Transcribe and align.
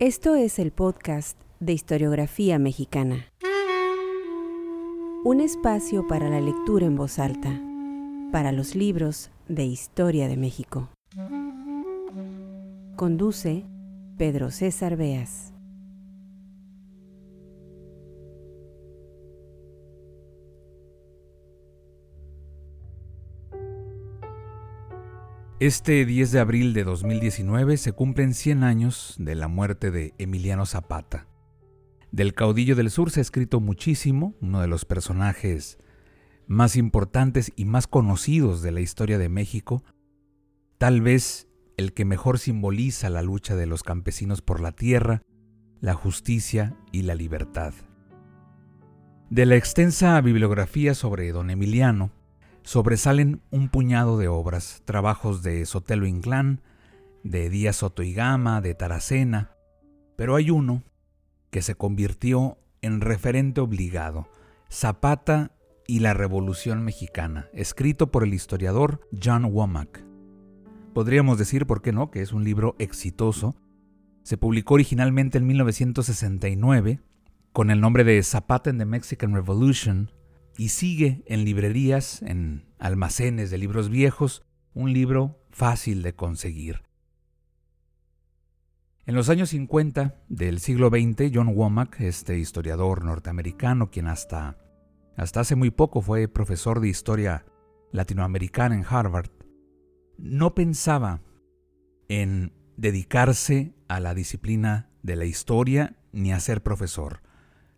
Esto 0.00 0.36
es 0.36 0.60
el 0.60 0.70
podcast 0.70 1.36
de 1.58 1.72
historiografía 1.72 2.60
mexicana. 2.60 3.26
Un 5.24 5.40
espacio 5.40 6.06
para 6.06 6.30
la 6.30 6.40
lectura 6.40 6.86
en 6.86 6.94
voz 6.94 7.18
alta, 7.18 7.60
para 8.30 8.52
los 8.52 8.76
libros 8.76 9.32
de 9.48 9.64
historia 9.64 10.28
de 10.28 10.36
México. 10.36 10.88
Conduce 12.94 13.64
Pedro 14.16 14.52
César 14.52 14.96
Beas. 14.96 15.52
Este 25.60 26.06
10 26.06 26.30
de 26.30 26.38
abril 26.38 26.72
de 26.72 26.84
2019 26.84 27.78
se 27.78 27.90
cumplen 27.90 28.32
100 28.32 28.62
años 28.62 29.16
de 29.18 29.34
la 29.34 29.48
muerte 29.48 29.90
de 29.90 30.14
Emiliano 30.16 30.66
Zapata. 30.66 31.26
Del 32.12 32.32
caudillo 32.32 32.76
del 32.76 32.92
sur 32.92 33.10
se 33.10 33.18
ha 33.18 33.22
escrito 33.22 33.58
muchísimo, 33.58 34.36
uno 34.40 34.60
de 34.60 34.68
los 34.68 34.84
personajes 34.84 35.78
más 36.46 36.76
importantes 36.76 37.50
y 37.56 37.64
más 37.64 37.88
conocidos 37.88 38.62
de 38.62 38.70
la 38.70 38.80
historia 38.80 39.18
de 39.18 39.28
México, 39.28 39.82
tal 40.78 41.00
vez 41.00 41.48
el 41.76 41.92
que 41.92 42.04
mejor 42.04 42.38
simboliza 42.38 43.10
la 43.10 43.22
lucha 43.22 43.56
de 43.56 43.66
los 43.66 43.82
campesinos 43.82 44.42
por 44.42 44.60
la 44.60 44.70
tierra, 44.70 45.22
la 45.80 45.94
justicia 45.94 46.76
y 46.92 47.02
la 47.02 47.16
libertad. 47.16 47.74
De 49.28 49.44
la 49.44 49.56
extensa 49.56 50.20
bibliografía 50.20 50.94
sobre 50.94 51.32
don 51.32 51.50
Emiliano, 51.50 52.12
sobresalen 52.68 53.40
un 53.50 53.70
puñado 53.70 54.18
de 54.18 54.28
obras, 54.28 54.82
trabajos 54.84 55.42
de 55.42 55.64
Sotelo 55.64 56.06
Inclán, 56.06 56.60
de 57.22 57.48
Díaz 57.48 57.76
Soto 57.76 58.02
y 58.02 58.12
Gama, 58.12 58.60
de 58.60 58.74
Taracena, 58.74 59.52
pero 60.16 60.36
hay 60.36 60.50
uno 60.50 60.82
que 61.50 61.62
se 61.62 61.76
convirtió 61.76 62.58
en 62.82 63.00
referente 63.00 63.62
obligado, 63.62 64.28
Zapata 64.70 65.52
y 65.86 66.00
la 66.00 66.12
Revolución 66.12 66.84
Mexicana, 66.84 67.48
escrito 67.54 68.10
por 68.10 68.22
el 68.22 68.34
historiador 68.34 69.00
John 69.18 69.46
Womack. 69.46 70.04
Podríamos 70.92 71.38
decir, 71.38 71.64
¿por 71.64 71.80
qué 71.80 71.92
no?, 71.92 72.10
que 72.10 72.20
es 72.20 72.34
un 72.34 72.44
libro 72.44 72.76
exitoso. 72.78 73.56
Se 74.24 74.36
publicó 74.36 74.74
originalmente 74.74 75.38
en 75.38 75.46
1969 75.46 77.00
con 77.54 77.70
el 77.70 77.80
nombre 77.80 78.04
de 78.04 78.22
Zapata 78.22 78.68
en 78.68 78.76
the 78.76 78.84
Mexican 78.84 79.32
Revolution 79.32 80.10
y 80.58 80.70
sigue 80.70 81.22
en 81.26 81.44
librerías, 81.44 82.20
en 82.20 82.66
almacenes 82.78 83.50
de 83.50 83.58
libros 83.58 83.88
viejos, 83.88 84.42
un 84.74 84.92
libro 84.92 85.40
fácil 85.50 86.02
de 86.02 86.14
conseguir. 86.14 86.82
En 89.06 89.14
los 89.14 89.30
años 89.30 89.50
50 89.50 90.16
del 90.28 90.58
siglo 90.58 90.90
XX, 90.90 91.30
John 91.32 91.48
Womack, 91.54 92.00
este 92.00 92.38
historiador 92.38 93.04
norteamericano, 93.04 93.90
quien 93.90 94.08
hasta, 94.08 94.58
hasta 95.16 95.40
hace 95.40 95.54
muy 95.54 95.70
poco 95.70 96.02
fue 96.02 96.26
profesor 96.26 96.80
de 96.80 96.88
historia 96.88 97.46
latinoamericana 97.92 98.74
en 98.74 98.84
Harvard, 98.86 99.30
no 100.18 100.56
pensaba 100.56 101.22
en 102.08 102.52
dedicarse 102.76 103.74
a 103.86 104.00
la 104.00 104.12
disciplina 104.12 104.90
de 105.02 105.14
la 105.14 105.24
historia 105.24 105.96
ni 106.10 106.32
a 106.32 106.40
ser 106.40 106.64
profesor. 106.64 107.22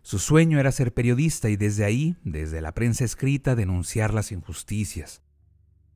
Su 0.01 0.19
sueño 0.19 0.59
era 0.59 0.71
ser 0.71 0.93
periodista 0.93 1.49
y 1.49 1.55
desde 1.55 1.85
ahí, 1.85 2.15
desde 2.23 2.61
la 2.61 2.73
prensa 2.73 3.03
escrita, 3.05 3.55
denunciar 3.55 4.13
las 4.13 4.31
injusticias. 4.31 5.21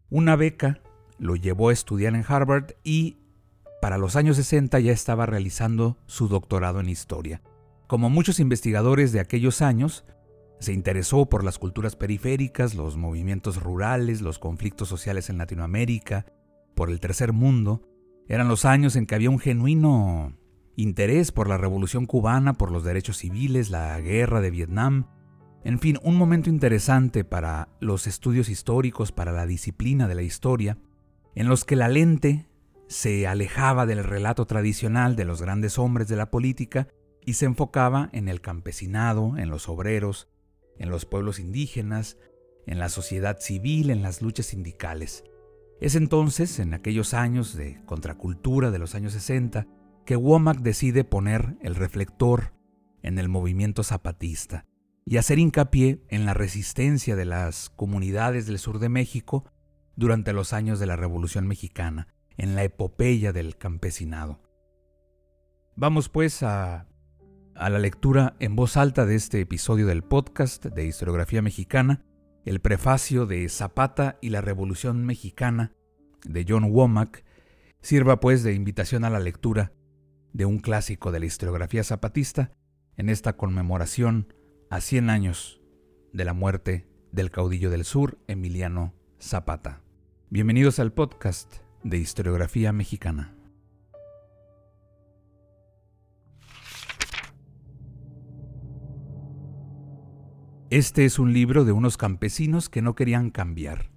Una 0.10 0.36
beca 0.36 0.82
lo 1.18 1.36
llevó 1.36 1.70
a 1.70 1.74
estudiar 1.74 2.14
en 2.14 2.24
Harvard 2.28 2.76
y 2.84 3.18
para 3.82 3.98
los 3.98 4.16
años 4.16 4.38
60 4.38 4.80
ya 4.80 4.92
estaba 4.92 5.26
realizando 5.26 5.98
su 6.06 6.28
doctorado 6.28 6.80
en 6.80 6.90
historia. 6.90 7.42
Como 7.88 8.10
muchos 8.10 8.40
investigadores 8.40 9.12
de 9.12 9.20
aquellos 9.20 9.62
años, 9.62 10.06
se 10.60 10.74
interesó 10.74 11.28
por 11.28 11.44
las 11.44 11.60
culturas 11.60 11.96
periféricas, 11.96 12.76
los 12.76 12.98
movimientos 12.98 13.62
rurales, 13.62 14.22
los 14.22 14.40
conflictos 14.40 14.88
sociales 14.88 15.30
en 15.30 15.38
Latinoamérica, 15.38 16.26
por 16.74 16.90
el 16.90 17.00
tercer 17.00 17.34
mundo. 17.34 17.88
Eran 18.28 18.48
los 18.48 18.66
años 18.66 18.96
en 18.96 19.06
que 19.06 19.16
había 19.16 19.30
un 19.30 19.40
genuino 19.40 20.36
interés 20.76 21.32
por 21.32 21.48
la 21.48 21.58
revolución 21.58 22.06
cubana, 22.06 22.54
por 22.54 22.72
los 22.72 22.84
derechos 22.84 23.18
civiles, 23.18 23.70
la 23.70 24.00
guerra 24.00 24.42
de 24.42 24.52
Vietnam, 24.52 25.08
en 25.66 25.80
fin, 25.80 25.98
un 26.04 26.16
momento 26.16 26.52
interesante 26.52 27.24
para 27.24 27.70
los 27.80 28.06
estudios 28.06 28.50
históricos, 28.50 29.12
para 29.12 29.32
la 29.32 29.48
disciplina 29.48 30.08
de 30.08 30.14
la 30.14 30.22
historia, 30.22 30.78
en 31.34 31.50
los 31.50 31.66
que 31.66 31.76
la 31.76 31.88
lente 31.88 32.48
se 32.88 33.26
alejaba 33.26 33.88
del 33.88 34.04
relato 34.04 34.46
tradicional 34.46 35.16
de 35.16 35.26
los 35.26 35.42
grandes 35.42 35.80
hombres 35.80 36.08
de 36.08 36.18
la 36.18 36.30
política 36.30 36.88
y 37.26 37.34
se 37.34 37.46
enfocaba 37.46 38.10
en 38.14 38.28
el 38.28 38.42
campesinado, 38.42 39.40
en 39.40 39.50
los 39.50 39.68
obreros, 39.68 40.30
en 40.78 40.92
los 40.92 41.06
pueblos 41.06 41.40
indígenas, 41.40 42.18
en 42.68 42.78
la 42.78 42.90
sociedad 42.90 43.40
civil, 43.40 43.90
en 43.90 44.04
las 44.04 44.22
luchas 44.22 44.46
sindicales. 44.46 45.24
Es 45.82 45.96
entonces, 45.96 46.60
en 46.60 46.76
aquellos 46.76 47.16
años 47.16 47.56
de 47.56 47.82
contracultura 47.86 48.70
de 48.70 48.78
los 48.78 48.94
años 48.94 49.14
60, 49.14 49.66
que 50.06 50.16
Womack 50.16 50.60
decide 50.60 51.04
poner 51.04 51.58
el 51.62 51.76
reflector 51.76 52.54
en 53.02 53.18
el 53.18 53.28
movimiento 53.28 53.84
zapatista 53.84 54.66
y 55.04 55.18
hacer 55.18 55.40
hincapié 55.40 56.04
en 56.10 56.26
la 56.26 56.34
resistencia 56.34 57.16
de 57.16 57.26
las 57.26 57.70
comunidades 57.70 58.48
del 58.48 58.60
sur 58.60 58.80
de 58.80 58.90
México 58.90 59.46
durante 59.96 60.34
los 60.34 60.54
años 60.54 60.80
de 60.80 60.88
la 60.88 60.96
Revolución 60.96 61.48
Mexicana, 61.48 62.08
en 62.38 62.56
la 62.56 62.64
epopeya 62.64 63.34
del 63.34 63.58
campesinado. 63.58 64.42
Vamos 65.76 66.10
pues 66.10 66.44
a, 66.44 66.88
a 67.56 67.70
la 67.70 67.80
lectura 67.80 68.36
en 68.40 68.56
voz 68.56 68.78
alta 68.78 69.06
de 69.06 69.16
este 69.16 69.42
episodio 69.42 69.88
del 69.88 70.04
podcast 70.04 70.66
de 70.66 70.86
Historiografía 70.86 71.42
Mexicana, 71.42 72.04
el 72.46 72.60
prefacio 72.60 73.26
de 73.26 73.48
Zapata 73.50 74.18
y 74.22 74.30
la 74.30 74.42
Revolución 74.42 75.06
Mexicana 75.06 75.74
de 76.24 76.46
John 76.48 76.66
Womack, 76.66 77.24
sirva 77.82 78.20
pues 78.20 78.44
de 78.44 78.54
invitación 78.54 79.04
a 79.04 79.10
la 79.10 79.20
lectura 79.20 79.72
de 80.36 80.46
un 80.46 80.60
clásico 80.60 81.14
de 81.14 81.22
la 81.22 81.28
historiografía 81.28 81.82
zapatista 81.86 82.52
en 82.98 83.08
esta 83.08 83.38
conmemoración 83.38 84.34
a 84.70 84.82
100 84.82 85.10
años 85.10 85.62
de 86.12 86.26
la 86.26 86.34
muerte 86.34 86.90
del 87.14 87.32
caudillo 87.32 87.70
del 87.70 87.86
sur, 87.86 88.18
Emiliano 88.28 88.94
Zapata. 89.18 89.82
Bienvenidos 90.30 90.80
al 90.80 90.92
podcast 90.92 91.60
de 91.86 92.00
historiografía 92.00 92.74
mexicana. 92.74 93.34
Este 100.70 101.06
es 101.06 101.18
un 101.18 101.32
libro 101.32 101.64
de 101.64 101.72
unos 101.72 101.96
campesinos 101.96 102.68
que 102.68 102.82
no 102.82 102.94
querían 102.94 103.30
cambiar 103.30 103.90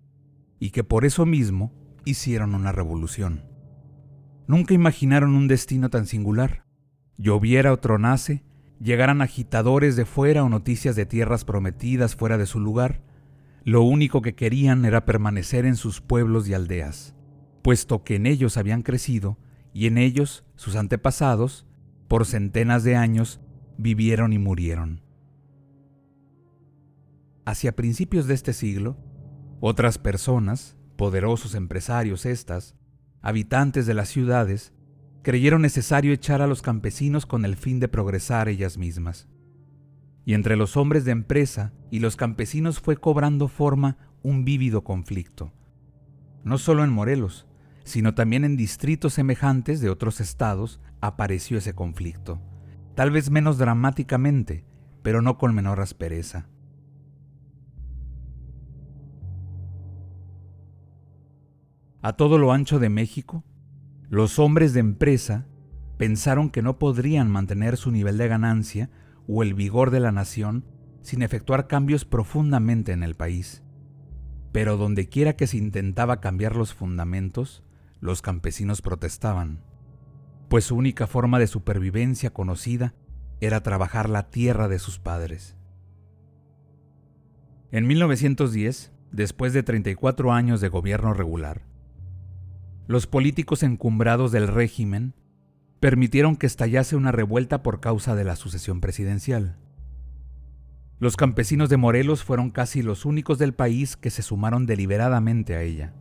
y 0.60 0.70
que 0.70 0.84
por 0.84 1.04
eso 1.04 1.26
mismo 1.26 1.72
hicieron 2.04 2.54
una 2.54 2.70
revolución. 2.70 3.57
Nunca 4.48 4.72
imaginaron 4.72 5.34
un 5.34 5.46
destino 5.46 5.90
tan 5.90 6.06
singular. 6.06 6.64
Lloviera 7.18 7.70
o 7.70 7.76
tronase, 7.76 8.42
llegaran 8.80 9.20
agitadores 9.20 9.94
de 9.94 10.06
fuera 10.06 10.42
o 10.42 10.48
noticias 10.48 10.96
de 10.96 11.04
tierras 11.04 11.44
prometidas 11.44 12.16
fuera 12.16 12.38
de 12.38 12.46
su 12.46 12.58
lugar. 12.58 13.02
Lo 13.62 13.82
único 13.82 14.22
que 14.22 14.34
querían 14.34 14.86
era 14.86 15.04
permanecer 15.04 15.66
en 15.66 15.76
sus 15.76 16.00
pueblos 16.00 16.48
y 16.48 16.54
aldeas, 16.54 17.14
puesto 17.60 18.04
que 18.04 18.16
en 18.16 18.24
ellos 18.24 18.56
habían 18.56 18.80
crecido 18.80 19.36
y 19.74 19.86
en 19.86 19.98
ellos 19.98 20.46
sus 20.56 20.76
antepasados, 20.76 21.66
por 22.08 22.24
centenas 22.24 22.84
de 22.84 22.96
años, 22.96 23.42
vivieron 23.76 24.32
y 24.32 24.38
murieron. 24.38 25.02
Hacia 27.44 27.76
principios 27.76 28.26
de 28.26 28.32
este 28.32 28.54
siglo, 28.54 28.96
otras 29.60 29.98
personas, 29.98 30.78
poderosos 30.96 31.54
empresarios 31.54 32.24
estas, 32.24 32.77
habitantes 33.20 33.86
de 33.86 33.94
las 33.94 34.08
ciudades, 34.08 34.72
creyeron 35.22 35.62
necesario 35.62 36.12
echar 36.12 36.42
a 36.42 36.46
los 36.46 36.62
campesinos 36.62 37.26
con 37.26 37.44
el 37.44 37.56
fin 37.56 37.80
de 37.80 37.88
progresar 37.88 38.48
ellas 38.48 38.78
mismas. 38.78 39.28
Y 40.24 40.34
entre 40.34 40.56
los 40.56 40.76
hombres 40.76 41.04
de 41.04 41.12
empresa 41.12 41.72
y 41.90 42.00
los 42.00 42.16
campesinos 42.16 42.80
fue 42.80 42.96
cobrando 42.96 43.48
forma 43.48 43.96
un 44.22 44.44
vívido 44.44 44.84
conflicto. 44.84 45.52
No 46.44 46.58
solo 46.58 46.84
en 46.84 46.90
Morelos, 46.90 47.46
sino 47.84 48.14
también 48.14 48.44
en 48.44 48.56
distritos 48.56 49.14
semejantes 49.14 49.80
de 49.80 49.90
otros 49.90 50.20
estados 50.20 50.80
apareció 51.00 51.58
ese 51.58 51.74
conflicto, 51.74 52.40
tal 52.94 53.10
vez 53.10 53.30
menos 53.30 53.58
dramáticamente, 53.58 54.64
pero 55.02 55.22
no 55.22 55.38
con 55.38 55.54
menor 55.54 55.80
aspereza. 55.80 56.48
A 62.08 62.14
todo 62.14 62.38
lo 62.38 62.52
ancho 62.52 62.78
de 62.78 62.88
México, 62.88 63.44
los 64.08 64.38
hombres 64.38 64.72
de 64.72 64.80
empresa 64.80 65.46
pensaron 65.98 66.48
que 66.48 66.62
no 66.62 66.78
podrían 66.78 67.30
mantener 67.30 67.76
su 67.76 67.90
nivel 67.90 68.16
de 68.16 68.28
ganancia 68.28 68.88
o 69.26 69.42
el 69.42 69.52
vigor 69.52 69.90
de 69.90 70.00
la 70.00 70.10
nación 70.10 70.64
sin 71.02 71.20
efectuar 71.20 71.66
cambios 71.66 72.06
profundamente 72.06 72.92
en 72.92 73.02
el 73.02 73.14
país. 73.14 73.62
Pero 74.52 74.78
dondequiera 74.78 75.36
que 75.36 75.46
se 75.46 75.58
intentaba 75.58 76.22
cambiar 76.22 76.56
los 76.56 76.72
fundamentos, 76.72 77.62
los 78.00 78.22
campesinos 78.22 78.80
protestaban. 78.80 79.60
pues 80.48 80.64
su 80.64 80.76
única 80.76 81.06
forma 81.06 81.38
de 81.38 81.46
supervivencia 81.46 82.30
conocida 82.30 82.94
era 83.42 83.62
trabajar 83.62 84.08
la 84.08 84.30
tierra 84.30 84.66
de 84.66 84.78
sus 84.78 84.98
padres. 84.98 85.58
En 87.70 87.86
1910, 87.86 88.94
después 89.12 89.52
de 89.52 89.62
34 89.62 90.32
años 90.32 90.62
de 90.62 90.70
gobierno 90.70 91.12
regular, 91.12 91.68
los 92.88 93.06
políticos 93.06 93.62
encumbrados 93.62 94.32
del 94.32 94.48
régimen 94.48 95.14
permitieron 95.78 96.36
que 96.36 96.46
estallase 96.46 96.96
una 96.96 97.12
revuelta 97.12 97.62
por 97.62 97.80
causa 97.80 98.16
de 98.16 98.24
la 98.24 98.34
sucesión 98.34 98.80
presidencial. 98.80 99.58
Los 100.98 101.16
campesinos 101.16 101.68
de 101.68 101.76
Morelos 101.76 102.24
fueron 102.24 102.50
casi 102.50 102.82
los 102.82 103.04
únicos 103.04 103.38
del 103.38 103.52
país 103.52 103.98
que 103.98 104.08
se 104.08 104.22
sumaron 104.22 104.64
deliberadamente 104.64 105.54
a 105.54 105.60
ella. 105.60 105.92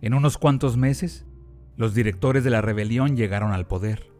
En 0.00 0.14
unos 0.14 0.38
cuantos 0.38 0.78
meses, 0.78 1.26
los 1.76 1.94
directores 1.94 2.44
de 2.44 2.50
la 2.50 2.62
rebelión 2.62 3.14
llegaron 3.14 3.52
al 3.52 3.66
poder, 3.66 4.10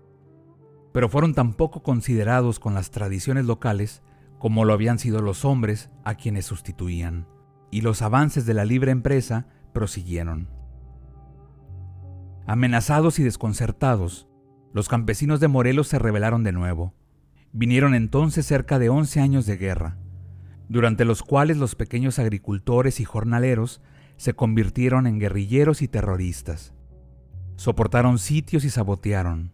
pero 0.93 1.09
fueron 1.09 1.33
tan 1.33 1.55
poco 1.55 1.83
considerados 1.83 2.61
con 2.61 2.75
las 2.75 2.91
tradiciones 2.91 3.47
locales 3.47 4.03
como 4.39 4.67
lo 4.67 4.75
habían 4.75 4.99
sido 4.99 5.23
los 5.23 5.47
hombres 5.47 5.89
a 6.05 6.15
quienes 6.15 6.45
sustituían, 6.45 7.27
y 7.71 7.81
los 7.81 8.03
avances 8.03 8.45
de 8.45 8.53
la 8.53 8.67
libre 8.67 8.93
empresa 8.93 9.47
prosiguieron. 9.73 10.62
Amenazados 12.47 13.21
y 13.21 13.23
desconcertados, 13.23 14.29
los 14.73 14.89
campesinos 14.89 15.39
de 15.39 15.49
Morelos 15.49 15.87
se 15.87 15.99
rebelaron 15.99 16.43
de 16.43 16.53
nuevo. 16.53 16.93
Vinieron 17.53 17.95
entonces 17.95 18.47
cerca 18.47 18.79
de 18.79 18.89
11 18.89 19.21
años 19.21 19.47
de 19.47 19.57
guerra, 19.57 19.99
durante 20.69 21.05
los 21.05 21.23
cuales 21.23 21.57
los 21.59 21.77
pequeños 21.77 22.19
agricultores 22.19 22.99
y 22.99 23.05
jornaleros 23.05 23.81
se 24.17 24.35
convirtieron 24.35 25.07
en 25.07 25.21
guerrilleros 25.21 25.83
y 25.83 25.89
terroristas. 25.89 26.73
Soportaron 27.57 28.19
sitios 28.19 28.65
y 28.65 28.71
sabotearon, 28.71 29.53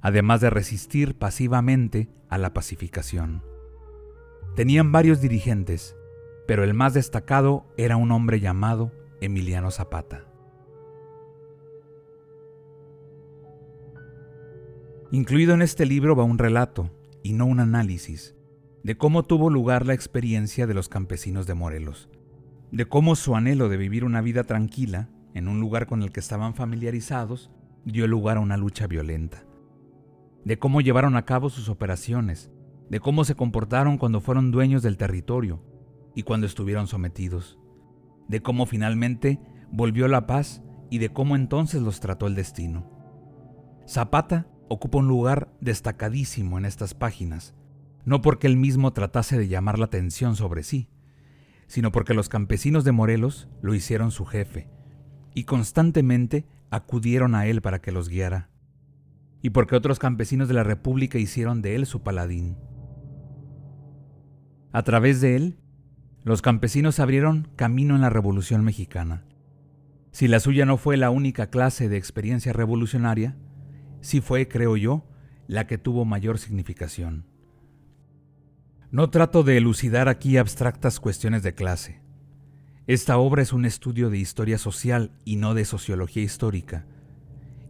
además 0.00 0.40
de 0.40 0.50
resistir 0.50 1.16
pasivamente 1.18 2.10
a 2.28 2.38
la 2.38 2.52
pacificación. 2.52 3.42
Tenían 4.54 4.92
varios 4.92 5.20
dirigentes, 5.20 5.96
pero 6.46 6.62
el 6.62 6.74
más 6.74 6.94
destacado 6.94 7.66
era 7.76 7.96
un 7.96 8.12
hombre 8.12 8.38
llamado 8.38 8.92
Emiliano 9.20 9.70
Zapata. 9.70 10.29
Incluido 15.12 15.54
en 15.54 15.62
este 15.62 15.86
libro 15.86 16.14
va 16.14 16.22
un 16.22 16.38
relato, 16.38 16.90
y 17.24 17.32
no 17.32 17.46
un 17.46 17.58
análisis, 17.58 18.36
de 18.84 18.96
cómo 18.96 19.24
tuvo 19.24 19.50
lugar 19.50 19.84
la 19.84 19.92
experiencia 19.92 20.68
de 20.68 20.74
los 20.74 20.88
campesinos 20.88 21.48
de 21.48 21.54
Morelos, 21.54 22.08
de 22.70 22.86
cómo 22.86 23.16
su 23.16 23.34
anhelo 23.34 23.68
de 23.68 23.76
vivir 23.76 24.04
una 24.04 24.20
vida 24.20 24.44
tranquila, 24.44 25.10
en 25.34 25.48
un 25.48 25.58
lugar 25.58 25.86
con 25.86 26.02
el 26.02 26.12
que 26.12 26.20
estaban 26.20 26.54
familiarizados, 26.54 27.50
dio 27.84 28.06
lugar 28.06 28.36
a 28.36 28.40
una 28.40 28.56
lucha 28.56 28.86
violenta, 28.86 29.44
de 30.44 30.60
cómo 30.60 30.80
llevaron 30.80 31.16
a 31.16 31.24
cabo 31.24 31.50
sus 31.50 31.68
operaciones, 31.68 32.48
de 32.88 33.00
cómo 33.00 33.24
se 33.24 33.34
comportaron 33.34 33.98
cuando 33.98 34.20
fueron 34.20 34.52
dueños 34.52 34.80
del 34.80 34.96
territorio 34.96 35.60
y 36.14 36.22
cuando 36.22 36.46
estuvieron 36.46 36.86
sometidos, 36.86 37.58
de 38.28 38.42
cómo 38.42 38.64
finalmente 38.64 39.40
volvió 39.72 40.06
la 40.06 40.28
paz 40.28 40.62
y 40.88 40.98
de 40.98 41.12
cómo 41.12 41.34
entonces 41.34 41.82
los 41.82 41.98
trató 41.98 42.28
el 42.28 42.36
destino. 42.36 42.88
Zapata 43.88 44.46
ocupa 44.72 44.98
un 44.98 45.08
lugar 45.08 45.48
destacadísimo 45.60 46.56
en 46.56 46.64
estas 46.64 46.94
páginas, 46.94 47.56
no 48.04 48.22
porque 48.22 48.46
él 48.46 48.56
mismo 48.56 48.92
tratase 48.92 49.36
de 49.36 49.48
llamar 49.48 49.80
la 49.80 49.86
atención 49.86 50.36
sobre 50.36 50.62
sí, 50.62 50.88
sino 51.66 51.90
porque 51.90 52.14
los 52.14 52.28
campesinos 52.28 52.84
de 52.84 52.92
Morelos 52.92 53.48
lo 53.62 53.74
hicieron 53.74 54.12
su 54.12 54.24
jefe, 54.24 54.68
y 55.34 55.42
constantemente 55.42 56.46
acudieron 56.70 57.34
a 57.34 57.46
él 57.46 57.62
para 57.62 57.80
que 57.80 57.90
los 57.90 58.08
guiara, 58.08 58.48
y 59.42 59.50
porque 59.50 59.74
otros 59.74 59.98
campesinos 59.98 60.46
de 60.46 60.54
la 60.54 60.62
República 60.62 61.18
hicieron 61.18 61.62
de 61.62 61.74
él 61.74 61.84
su 61.84 62.02
paladín. 62.04 62.56
A 64.70 64.84
través 64.84 65.20
de 65.20 65.34
él, 65.34 65.58
los 66.22 66.42
campesinos 66.42 67.00
abrieron 67.00 67.48
camino 67.56 67.96
en 67.96 68.02
la 68.02 68.10
Revolución 68.10 68.62
Mexicana. 68.64 69.24
Si 70.12 70.28
la 70.28 70.38
suya 70.38 70.64
no 70.64 70.76
fue 70.76 70.96
la 70.96 71.10
única 71.10 71.50
clase 71.50 71.88
de 71.88 71.96
experiencia 71.96 72.52
revolucionaria, 72.52 73.36
sí 74.00 74.20
fue, 74.20 74.48
creo 74.48 74.76
yo, 74.76 75.04
la 75.46 75.66
que 75.66 75.78
tuvo 75.78 76.04
mayor 76.04 76.38
significación. 76.38 77.24
No 78.90 79.10
trato 79.10 79.42
de 79.42 79.56
elucidar 79.56 80.08
aquí 80.08 80.36
abstractas 80.36 81.00
cuestiones 81.00 81.42
de 81.42 81.54
clase. 81.54 82.00
Esta 82.86 83.18
obra 83.18 83.42
es 83.42 83.52
un 83.52 83.64
estudio 83.64 84.10
de 84.10 84.18
historia 84.18 84.58
social 84.58 85.12
y 85.24 85.36
no 85.36 85.54
de 85.54 85.64
sociología 85.64 86.22
histórica, 86.22 86.86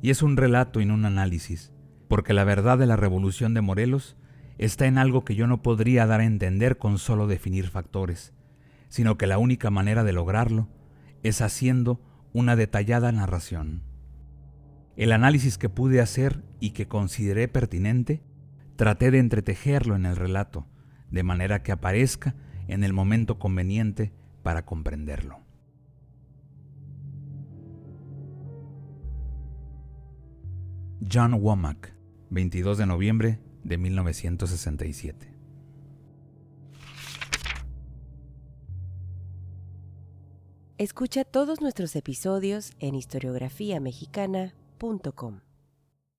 y 0.03 0.11
es 0.11 0.23
un 0.23 0.37
relato 0.37 0.81
y 0.81 0.87
no 0.87 0.95
un 0.95 1.05
análisis, 1.05 1.73
porque 2.09 2.33
la 2.33 2.45
verdad 2.45 2.79
de 2.79 2.87
la 2.87 2.97
revolución 2.97 3.53
de 3.53 3.61
Morelos 3.61 4.17
está 4.57 4.87
en 4.87 4.99
algo 4.99 5.25
que 5.25 5.35
yo 5.35 5.47
no 5.47 5.63
podría 5.63 6.07
dar 6.07 6.21
a 6.21 6.25
entender 6.25 6.79
con 6.79 6.99
solo 6.99 7.27
definir 7.27 7.69
factores, 7.69 8.33
sino 8.89 9.19
que 9.19 9.27
la 9.27 9.39
única 9.39 9.71
manera 9.71 10.05
de 10.05 10.13
lograrlo 10.13 10.69
es 11.23 11.41
haciendo 11.41 12.01
una 12.33 12.57
detallada 12.57 13.13
narración. 13.13 13.90
El 15.01 15.13
análisis 15.13 15.57
que 15.57 15.71
pude 15.71 16.03
hacer 16.03 16.45
y 16.61 16.73
que 16.73 16.87
consideré 16.87 17.49
pertinente, 17.49 18.23
traté 18.77 19.11
de 19.11 19.19
entretejerlo 19.19 19.97
en 19.97 20.05
el 20.05 20.15
relato, 20.15 20.67
de 21.11 21.23
manera 21.23 21.63
que 21.63 21.73
aparezca 21.73 22.35
en 22.69 22.85
el 22.85 22.93
momento 22.93 23.39
conveniente 23.39 24.13
para 24.43 24.67
comprenderlo. 24.67 25.39
John 31.11 31.33
Womack, 31.33 31.95
22 32.29 32.77
de 32.77 32.85
noviembre 32.85 33.39
de 33.65 33.79
1967. 33.79 35.35
Escucha 40.77 41.25
todos 41.25 41.63
nuestros 41.63 41.97
episodios 41.97 42.73
en 42.81 42.95
historiografiamexicana.com 42.95 44.60
www.radiomaría.com. 44.81 45.50